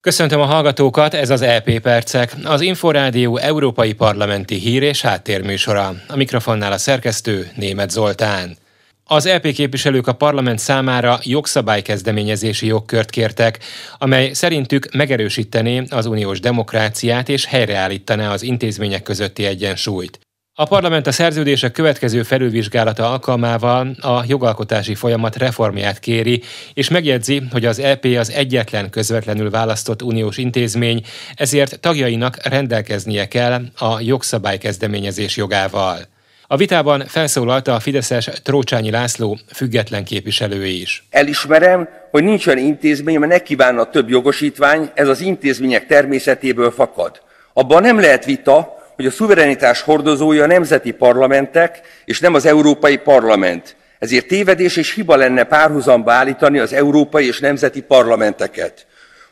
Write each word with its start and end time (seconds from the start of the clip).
Köszöntöm 0.00 0.40
a 0.40 0.44
hallgatókat, 0.44 1.14
ez 1.14 1.30
az 1.30 1.42
EP 1.42 1.80
Percek, 1.80 2.32
az 2.44 2.60
Inforádió 2.60 3.36
Európai 3.36 3.92
Parlamenti 3.92 4.54
Hír 4.54 4.82
és 4.82 5.00
Háttérműsora. 5.00 5.94
A 6.08 6.16
mikrofonnál 6.16 6.72
a 6.72 6.78
szerkesztő 6.78 7.50
Német 7.56 7.90
Zoltán. 7.90 8.56
Az 9.04 9.26
EP 9.26 9.52
képviselők 9.52 10.06
a 10.06 10.12
parlament 10.12 10.58
számára 10.58 11.18
jogszabálykezdeményezési 11.22 12.66
jogkört 12.66 13.10
kértek, 13.10 13.58
amely 13.98 14.32
szerintük 14.32 14.94
megerősítené 14.94 15.82
az 15.90 16.06
uniós 16.06 16.40
demokráciát 16.40 17.28
és 17.28 17.44
helyreállítaná 17.44 18.32
az 18.32 18.42
intézmények 18.42 19.02
közötti 19.02 19.44
egyensúlyt. 19.44 20.27
A 20.60 20.64
parlament 20.64 21.06
a 21.06 21.12
szerződések 21.12 21.72
következő 21.72 22.22
felülvizsgálata 22.22 23.10
alkalmával 23.10 23.96
a 24.00 24.24
jogalkotási 24.26 24.94
folyamat 24.94 25.36
reformját 25.36 25.98
kéri, 25.98 26.42
és 26.74 26.88
megjegyzi, 26.88 27.42
hogy 27.50 27.64
az 27.64 27.78
EP 27.78 28.04
az 28.04 28.30
egyetlen 28.30 28.90
közvetlenül 28.90 29.50
választott 29.50 30.02
uniós 30.02 30.36
intézmény, 30.36 31.02
ezért 31.34 31.80
tagjainak 31.80 32.46
rendelkeznie 32.48 33.28
kell 33.28 33.60
a 33.78 34.00
jogszabálykezdeményezés 34.00 35.36
jogával. 35.36 35.98
A 36.46 36.56
vitában 36.56 37.04
felszólalt 37.06 37.68
a 37.68 37.80
Fideszes 37.80 38.30
Trócsányi 38.42 38.90
László 38.90 39.38
független 39.52 40.04
képviselő 40.04 40.66
is. 40.66 41.06
Elismerem, 41.10 41.88
hogy 42.10 42.24
nincs 42.24 42.46
olyan 42.46 42.64
intézmény, 42.64 43.18
mert 43.18 43.32
ne 43.32 43.38
kívánna 43.38 43.90
több 43.90 44.08
jogosítvány, 44.08 44.90
ez 44.94 45.08
az 45.08 45.20
intézmények 45.20 45.86
természetéből 45.86 46.70
fakad. 46.70 47.20
Abban 47.52 47.82
nem 47.82 48.00
lehet 48.00 48.24
vita, 48.24 48.77
hogy 48.98 49.06
a 49.06 49.10
szuverenitás 49.10 49.80
hordozója 49.80 50.42
a 50.42 50.46
nemzeti 50.46 50.90
parlamentek, 50.90 51.80
és 52.04 52.20
nem 52.20 52.34
az 52.34 52.46
Európai 52.46 52.96
Parlament. 52.96 53.76
Ezért 53.98 54.26
tévedés 54.26 54.76
és 54.76 54.94
hiba 54.94 55.16
lenne 55.16 55.44
párhuzamba 55.44 56.12
állítani 56.12 56.58
az 56.58 56.72
európai 56.72 57.26
és 57.26 57.40
nemzeti 57.40 57.80
parlamenteket. 57.80 58.86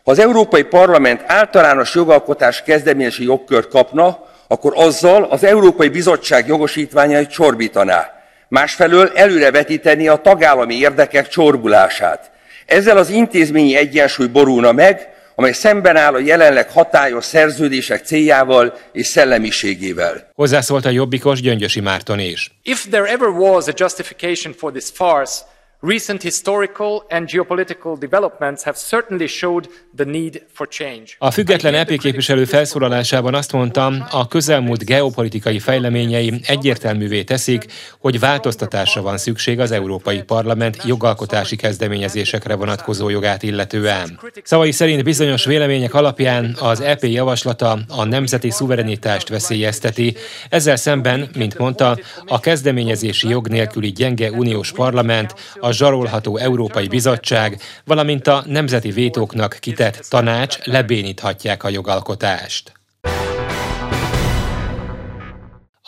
Ha 0.04 0.10
az 0.10 0.18
Európai 0.18 0.62
Parlament 0.62 1.22
általános 1.26 1.94
jogalkotás 1.94 2.62
kezdeményezési 2.62 3.24
jogkört 3.24 3.68
kapna, 3.68 4.26
akkor 4.48 4.72
azzal 4.76 5.22
az 5.22 5.44
Európai 5.44 5.88
Bizottság 5.88 6.46
jogosítványait 6.46 7.30
csorbítaná. 7.30 8.12
Másfelől 8.48 9.12
előrevetíteni 9.14 10.08
a 10.08 10.16
tagállami 10.16 10.74
érdekek 10.74 11.28
csorbulását. 11.28 12.30
Ezzel 12.66 12.96
az 12.96 13.10
intézményi 13.10 13.76
egyensúly 13.76 14.26
borulna 14.26 14.72
meg, 14.72 15.08
amely 15.38 15.52
szemben 15.52 15.96
áll 15.96 16.14
a 16.14 16.18
jelenleg 16.18 16.70
hatályos 16.70 17.24
szerződések 17.24 18.04
céljával 18.04 18.78
és 18.92 19.06
szellemiségével. 19.06 20.30
Hozzászólt 20.34 20.84
a 20.84 20.90
jobbikos 20.90 21.40
Gyöngyösi 21.40 21.80
Márton 21.80 22.18
is. 22.18 22.50
If 22.62 22.86
there 22.90 23.06
ever 23.06 23.28
was 23.28 23.66
a 23.66 23.72
justification 23.76 24.52
for 24.52 24.72
this 24.72 24.84
farce, 24.92 25.40
Recent 25.88 26.22
historical 26.22 27.04
and 27.08 27.28
geopolitical 27.28 27.96
developments 27.98 28.62
have 28.62 28.76
certainly 28.76 29.26
showed 29.26 29.68
the 29.96 30.04
need 30.04 30.42
for 30.52 30.68
change. 30.68 31.04
A 31.18 31.30
független 31.30 31.74
EP 31.74 31.98
képviselő 31.98 32.44
felszólalásában 32.44 33.34
azt 33.34 33.52
mondtam, 33.52 34.06
a 34.10 34.28
közelmúlt 34.28 34.84
geopolitikai 34.84 35.58
fejleményei 35.58 36.40
egyértelművé 36.46 37.22
teszik, 37.22 37.64
hogy 37.98 38.20
változtatásra 38.20 39.02
van 39.02 39.18
szükség 39.18 39.60
az 39.60 39.70
Európai 39.70 40.22
Parlament 40.22 40.76
jogalkotási 40.84 41.56
kezdeményezésekre 41.56 42.54
vonatkozó 42.54 43.08
jogát 43.08 43.42
illetően. 43.42 44.20
Szavai 44.42 44.72
szerint 44.72 45.04
bizonyos 45.04 45.44
vélemények 45.44 45.94
alapján 45.94 46.56
az 46.60 46.80
EP 46.80 47.04
javaslata 47.04 47.78
a 47.88 48.04
nemzeti 48.04 48.50
szuverenitást 48.50 49.28
veszélyezteti, 49.28 50.16
ezzel 50.48 50.76
szemben, 50.76 51.28
mint 51.36 51.58
mondta, 51.58 51.98
a 52.26 52.40
kezdeményezési 52.40 53.28
jog 53.28 53.48
nélküli 53.48 53.92
gyenge 53.92 54.30
uniós 54.30 54.72
parlament 54.72 55.34
a 55.60 55.74
zsarolható 55.76 56.36
Európai 56.36 56.88
Bizottság, 56.88 57.60
valamint 57.84 58.26
a 58.26 58.42
nemzeti 58.46 58.90
vétóknak 58.90 59.56
kitett 59.60 60.06
tanács 60.08 60.58
lebéníthatják 60.64 61.64
a 61.64 61.68
jogalkotást. 61.68 62.72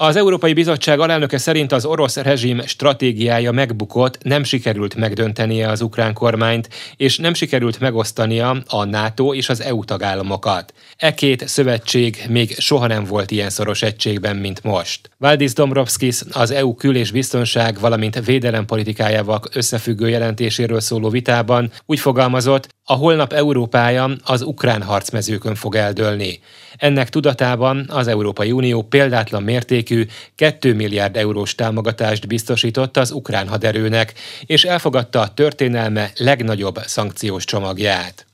Az 0.01 0.17
Európai 0.17 0.53
Bizottság 0.53 1.01
alelnöke 1.01 1.39
szerint 1.39 1.73
az 1.73 1.85
orosz 1.85 2.17
rezsim 2.17 2.63
stratégiája 2.67 3.53
megbukott, 3.53 4.19
nem 4.23 4.45
sikerült 4.45 4.95
megdöntenie 4.95 5.69
az 5.69 5.81
ukrán 5.81 6.13
kormányt, 6.13 6.69
és 6.97 7.17
nem 7.17 7.35
sikerült 7.35 7.81
megosztania 7.81 8.63
a 8.67 8.85
NATO 8.85 9.35
és 9.35 9.49
az 9.49 9.61
EU 9.61 9.85
tagállamokat. 9.85 10.73
E 10.97 11.15
két 11.15 11.49
szövetség 11.49 12.25
még 12.29 12.55
soha 12.59 12.87
nem 12.87 13.05
volt 13.05 13.31
ilyen 13.31 13.51
szoros 13.51 13.83
egységben, 13.83 14.37
mint 14.37 14.63
most. 14.63 15.11
Valdis 15.17 15.53
Dombrovskis 15.53 16.21
az 16.33 16.51
EU 16.51 16.75
kül- 16.75 16.97
és 16.97 17.11
biztonság, 17.11 17.81
valamint 17.81 18.25
védelem 18.25 18.67
politikájával 18.67 19.41
összefüggő 19.53 20.09
jelentéséről 20.09 20.81
szóló 20.81 21.09
vitában 21.09 21.71
úgy 21.87 22.01
fogalmazott, 22.01 22.69
a 22.91 22.95
holnap 22.95 23.33
Európája 23.33 24.11
az 24.25 24.43
ukrán 24.43 24.83
harcmezőkön 24.83 25.55
fog 25.55 25.75
eldőlni. 25.75 26.41
Ennek 26.77 27.09
tudatában 27.09 27.87
az 27.89 28.07
Európai 28.07 28.53
Unió 28.53 28.83
példátlan 28.83 29.43
mértékű 29.89 30.07
2 30.35 30.75
milliárd 30.75 31.17
eurós 31.17 31.55
támogatást 31.55 32.27
biztosított 32.27 32.97
az 32.97 33.11
ukrán 33.11 33.49
haderőnek, 33.49 34.15
és 34.47 34.65
elfogadta 34.65 35.21
a 35.21 35.35
történelme 35.35 36.11
legnagyobb 36.17 36.79
szankciós 36.87 37.45
csomagját. 37.45 38.28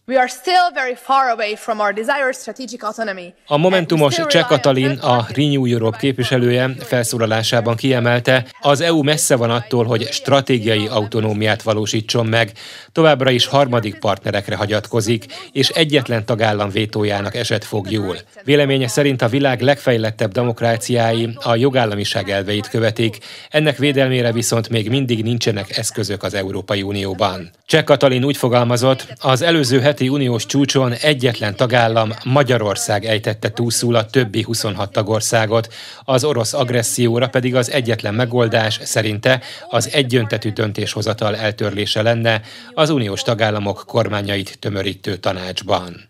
A 3.47 3.57
Momentumos 3.57 4.17
Cseh 4.27 4.47
Katalin, 4.47 4.91
a 4.91 5.27
Renew 5.35 5.67
Europe 5.67 5.99
képviselője 5.99 6.71
felszólalásában 6.79 7.77
kiemelte, 7.77 8.47
az 8.61 8.81
EU 8.81 9.03
messze 9.03 9.37
van 9.37 9.51
attól, 9.51 9.85
hogy 9.85 10.03
stratégiai 10.03 10.87
autonómiát 10.87 11.63
valósítson 11.63 12.27
meg, 12.27 12.53
továbbra 12.93 13.31
is 13.31 13.47
harmadik 13.47 13.99
partnerekre 13.99 14.57
hagyatkozik, 14.57 15.25
és 15.53 15.69
egyetlen 15.69 16.25
tagállam 16.25 16.71
vétójának 16.71 17.35
eset 17.35 17.65
fog 17.65 17.91
jól. 17.91 18.17
Véleménye 18.43 18.89
szerint 18.89 19.23
a 19.23 19.29
világ 19.29 19.61
legfejlettebb 19.61 20.33
demokráciái 20.33 21.37
a 21.43 21.57
jogállamiság 21.57 22.31
elveit 22.31 22.69
követik, 22.69 23.19
ennek 23.51 23.77
védelmére 23.77 24.33
viszont 24.33 24.69
még 24.69 24.89
mindig 24.89 25.23
nincsenek 25.23 25.77
eszközök 25.77 26.23
az 26.23 26.35
Európai 26.35 26.83
Unióban. 26.83 27.51
Cseh 27.67 27.83
Katalin 27.83 28.25
úgy 28.25 28.37
fogalmazott, 28.37 29.07
az 29.21 29.43
előző 29.43 29.81
heti 29.95 30.09
uniós 30.09 30.47
csúcson 30.47 30.93
egyetlen 30.93 31.57
tagállam 31.57 32.13
Magyarország 32.25 33.05
ejtette 33.05 33.51
túlszul 33.51 33.95
a 33.95 34.07
többi 34.07 34.43
26 34.43 34.93
tagországot, 34.93 35.73
az 36.05 36.25
orosz 36.25 36.53
agresszióra 36.53 37.29
pedig 37.29 37.55
az 37.55 37.71
egyetlen 37.71 38.15
megoldás 38.15 38.81
szerinte 38.83 39.41
az 39.69 39.91
egyöntetű 39.93 40.51
döntéshozatal 40.51 41.37
eltörlése 41.37 42.03
lenne 42.03 42.41
az 42.73 42.91
uniós 42.91 43.23
tagállamok 43.23 43.85
kormányait 43.87 44.59
tömörítő 44.59 45.17
tanácsban. 45.17 46.09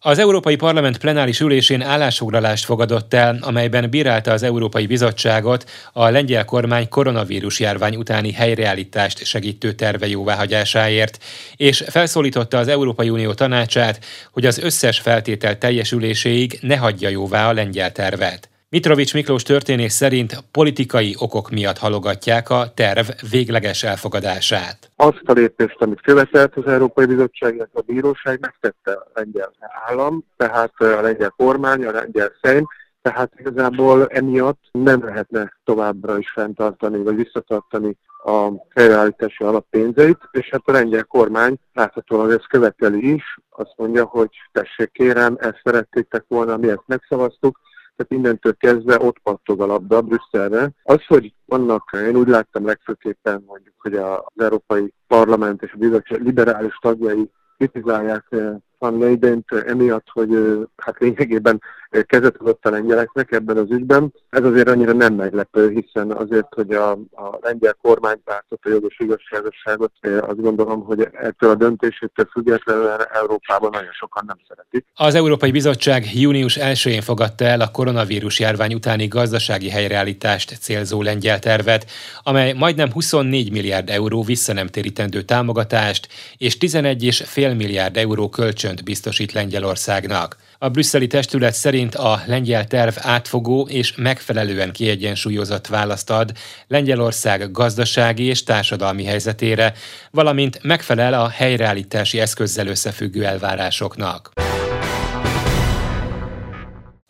Az 0.00 0.18
Európai 0.18 0.56
Parlament 0.56 0.98
plenáris 0.98 1.40
ülésén 1.40 1.82
állásfoglalást 1.82 2.64
fogadott 2.64 3.14
el, 3.14 3.38
amelyben 3.40 3.90
bírálta 3.90 4.32
az 4.32 4.42
Európai 4.42 4.86
Bizottságot 4.86 5.70
a 5.92 6.08
lengyel 6.08 6.44
kormány 6.44 6.88
koronavírus 6.88 7.60
járvány 7.60 7.96
utáni 7.96 8.32
helyreállítást 8.32 9.24
segítő 9.24 9.72
terve 9.72 10.06
jóváhagyásáért, 10.08 11.24
és 11.56 11.84
felszólította 11.88 12.58
az 12.58 12.68
Európai 12.68 13.10
Unió 13.10 13.32
tanácsát, 13.32 14.04
hogy 14.32 14.46
az 14.46 14.58
összes 14.58 15.00
feltétel 15.00 15.58
teljesüléséig 15.58 16.58
ne 16.60 16.76
hagyja 16.76 17.08
jóvá 17.08 17.48
a 17.48 17.52
lengyel 17.52 17.92
tervet. 17.92 18.48
Mitrovics 18.70 19.14
Miklós 19.14 19.42
történész 19.42 19.94
szerint 19.94 20.44
politikai 20.50 21.14
okok 21.18 21.50
miatt 21.50 21.78
halogatják 21.78 22.50
a 22.50 22.72
terv 22.74 23.08
végleges 23.30 23.82
elfogadását. 23.82 24.90
Azt 24.96 25.22
a 25.24 25.32
lépést, 25.32 25.76
amit 25.78 26.00
követett 26.00 26.56
az 26.56 26.66
Európai 26.66 27.06
Bizottság, 27.06 27.54
illetve 27.54 27.80
a 27.80 27.92
bíróság 27.92 28.40
megtette 28.40 28.92
a 28.92 29.10
lengyel 29.14 29.52
állam, 29.86 30.24
tehát 30.36 30.72
a 30.78 31.00
lengyel 31.00 31.34
kormány, 31.36 31.84
a 31.84 31.90
lengyel 31.90 32.32
szem, 32.42 32.66
tehát 33.02 33.32
igazából 33.36 34.06
emiatt 34.06 34.60
nem 34.72 35.04
lehetne 35.04 35.52
továbbra 35.64 36.18
is 36.18 36.30
fenntartani, 36.30 37.02
vagy 37.02 37.16
visszatartani 37.16 37.96
a 38.24 38.48
helyreállítási 38.74 39.44
alappénzeit, 39.44 40.18
és 40.30 40.48
hát 40.50 40.62
a 40.64 40.72
lengyel 40.72 41.04
kormány 41.04 41.56
láthatóan 41.72 42.30
ezt 42.30 42.48
követeli 42.48 43.12
is, 43.12 43.38
azt 43.50 43.72
mondja, 43.76 44.04
hogy 44.04 44.30
tessék 44.52 44.92
kérem, 44.92 45.36
ezt 45.40 45.60
szerettétek 45.64 46.24
volna, 46.28 46.56
mi 46.56 46.68
ezt 46.68 46.84
megszavaztuk, 46.86 47.58
tehát 47.98 48.24
innentől 48.24 48.56
kezdve 48.56 48.98
ott 49.00 49.18
pattog 49.18 49.60
a 49.60 49.66
labda 49.66 50.02
Brüsszelre. 50.02 50.70
Az, 50.82 51.06
hogy 51.06 51.34
vannak, 51.46 51.90
én 51.92 52.16
úgy 52.16 52.28
láttam 52.28 52.64
legfőképpen 52.64 53.42
mondjuk, 53.46 53.74
hogy 53.78 53.94
az 53.94 54.20
Európai 54.36 54.92
Parlament 55.06 55.62
és 55.62 55.72
a 55.72 55.78
bizottság 55.78 56.22
liberális 56.22 56.78
tagjai 56.80 57.30
kritizálják 57.56 58.26
eh, 58.28 58.54
van 58.78 58.98
leident 58.98 59.52
emiatt, 59.52 60.06
hogy 60.12 60.30
hát 60.76 60.98
lényegében 60.98 61.60
kezet 62.06 62.36
adott 62.36 62.66
a 62.66 62.70
lengyeleknek 62.70 63.32
ebben 63.32 63.56
az 63.56 63.70
ügyben. 63.70 64.12
Ez 64.30 64.44
azért 64.44 64.68
annyira 64.68 64.92
nem 64.92 65.14
meglepő, 65.14 65.70
hiszen 65.70 66.10
azért, 66.10 66.54
hogy 66.54 66.72
a, 66.72 66.90
a 66.92 67.38
lengyel 67.40 67.76
kormány 67.82 68.20
váltott 68.24 68.64
a 68.64 68.68
jogos 68.68 68.98
igazságosságot, 68.98 69.92
azt 70.20 70.40
gondolom, 70.40 70.84
hogy 70.84 71.08
ettől 71.12 71.50
a 71.50 71.54
döntésétől 71.54 72.28
függetlenül 72.32 72.88
Európában 73.12 73.70
nagyon 73.70 73.92
sokan 73.92 74.24
nem 74.26 74.36
szeretik. 74.48 74.86
Az 74.94 75.14
Európai 75.14 75.50
Bizottság 75.50 76.14
június 76.14 76.58
1-én 76.60 77.00
fogadta 77.00 77.44
el 77.44 77.60
a 77.60 77.70
koronavírus 77.70 78.40
járvány 78.40 78.74
utáni 78.74 79.06
gazdasági 79.06 79.70
helyreállítást 79.70 80.58
célzó 80.60 81.02
lengyel 81.02 81.38
tervet, 81.38 81.90
amely 82.22 82.52
majdnem 82.52 82.92
24 82.92 83.52
milliárd 83.52 83.90
euró 83.90 84.22
visszanemtérítendő 84.22 85.22
támogatást 85.22 86.08
és 86.36 86.56
11,5 86.58 87.56
milliárd 87.56 87.96
euró 87.96 88.28
kölcsönt 88.68 88.84
biztosít 88.84 89.32
Lengyelországnak. 89.32 90.36
A 90.58 90.68
brüsszeli 90.68 91.06
testület 91.06 91.54
szerint 91.54 91.94
a 91.94 92.22
lengyel 92.26 92.66
terv 92.66 92.96
átfogó 93.00 93.66
és 93.70 93.94
megfelelően 93.96 94.72
kiegyensúlyozott 94.72 95.66
választ 95.66 96.10
ad 96.10 96.32
Lengyelország 96.66 97.50
gazdasági 97.50 98.24
és 98.24 98.42
társadalmi 98.42 99.04
helyzetére, 99.04 99.74
valamint 100.10 100.62
megfelel 100.62 101.14
a 101.14 101.28
helyreállítási 101.28 102.20
eszközzel 102.20 102.66
összefüggő 102.66 103.24
elvárásoknak. 103.24 104.30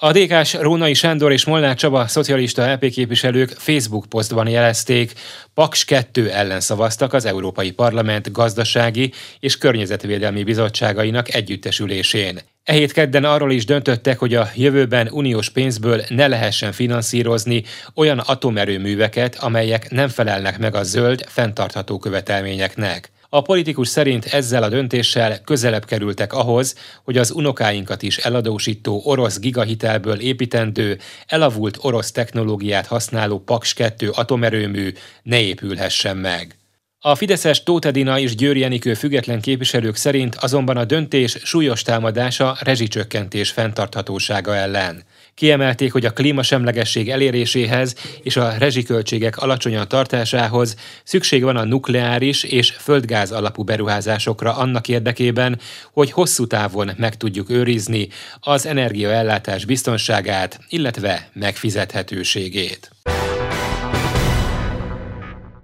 A 0.01 0.13
DK-s 0.13 0.55
Rónai 0.55 0.95
Sándor 0.95 1.33
és 1.33 1.45
Molnár 1.45 1.77
Csaba 1.77 2.07
szocialista 2.07 2.73
LP 2.73 2.91
képviselők 2.91 3.51
Facebook 3.51 4.07
posztban 4.09 4.49
jelezték, 4.49 5.13
Paks 5.55 5.85
2 5.85 6.31
ellen 6.31 6.61
szavaztak 6.61 7.13
az 7.13 7.25
Európai 7.25 7.71
Parlament 7.71 8.33
gazdasági 8.33 9.13
és 9.41 9.59
környezetvédelmi 9.59 10.45
bizottságainak 10.45 11.35
együttesülésén. 11.35 12.39
E 12.65 12.73
hét 12.73 12.93
kedden 12.93 13.25
arról 13.25 13.53
is 13.53 13.65
döntöttek, 13.65 14.19
hogy 14.19 14.35
a 14.35 14.49
jövőben 14.55 15.09
uniós 15.11 15.51
pénzből 15.51 16.05
ne 16.09 16.27
lehessen 16.27 16.73
finanszírozni 16.73 17.65
olyan 17.95 18.19
atomerőműveket, 18.19 19.35
amelyek 19.35 19.91
nem 19.91 20.09
felelnek 20.09 20.59
meg 20.59 20.75
a 20.75 20.83
zöld, 20.83 21.25
fenntartható 21.27 21.99
követelményeknek. 21.99 23.11
A 23.31 23.43
politikus 23.43 23.89
szerint 23.89 24.25
ezzel 24.25 24.63
a 24.63 24.69
döntéssel 24.69 25.41
közelebb 25.41 25.85
kerültek 25.85 26.33
ahhoz, 26.33 26.75
hogy 27.05 27.17
az 27.19 27.31
unokáinkat 27.31 28.03
is 28.03 28.17
eladósító 28.17 29.01
orosz 29.05 29.39
gigahitelből 29.39 30.21
építendő, 30.21 30.99
elavult 31.27 31.79
orosz 31.81 32.11
technológiát 32.11 32.87
használó 32.87 33.39
Paks 33.39 33.75
2 33.75 34.11
atomerőmű 34.11 34.93
ne 35.23 35.41
épülhessen 35.41 36.17
meg. 36.17 36.57
A 37.01 37.15
Fideszes 37.15 37.63
Tóth 37.63 37.99
és 38.17 38.35
Győri 38.35 38.65
Enikő 38.65 38.95
független 38.95 39.41
képviselők 39.41 39.97
szerint 39.97 40.35
azonban 40.35 40.77
a 40.77 40.85
döntés 40.85 41.37
súlyos 41.43 41.83
támadása 41.83 42.57
rezsicsökkentés 42.61 43.51
fenntarthatósága 43.51 44.57
ellen. 44.57 45.03
Kiemelték, 45.35 45.93
hogy 45.93 46.05
a 46.05 46.13
klímasemlegesség 46.13 47.11
eléréséhez 47.11 47.95
és 48.23 48.37
a 48.37 48.55
rezsiköltségek 48.59 49.37
alacsonyan 49.37 49.89
tartásához 49.89 50.77
szükség 51.05 51.43
van 51.43 51.57
a 51.57 51.65
nukleáris 51.65 52.43
és 52.43 52.71
földgáz 52.71 53.33
alapú 53.33 53.63
beruházásokra 53.63 54.57
annak 54.57 54.89
érdekében, 54.89 55.61
hogy 55.93 56.11
hosszú 56.11 56.47
távon 56.47 56.91
meg 56.97 57.17
tudjuk 57.17 57.51
őrizni 57.51 58.09
az 58.41 58.67
energiaellátás 58.67 59.65
biztonságát, 59.65 60.61
illetve 60.69 61.31
megfizethetőségét. 61.33 62.91